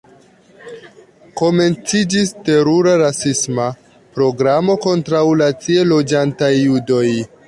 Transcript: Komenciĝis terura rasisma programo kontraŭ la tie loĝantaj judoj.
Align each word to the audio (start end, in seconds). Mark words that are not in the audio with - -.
Komenciĝis 1.41 2.31
terura 2.47 2.93
rasisma 3.01 3.67
programo 4.15 4.77
kontraŭ 4.87 5.21
la 5.43 5.51
tie 5.67 5.85
loĝantaj 5.91 6.53
judoj. 6.57 7.07